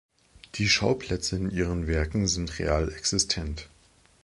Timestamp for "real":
2.57-2.91